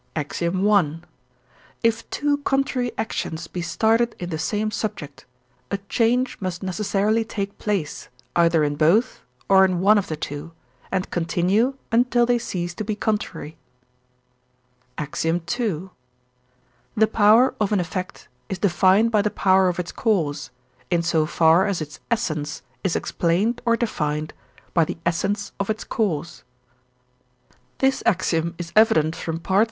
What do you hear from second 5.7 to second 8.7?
change must necessarily take place, either